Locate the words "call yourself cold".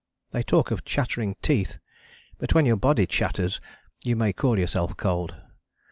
4.33-5.35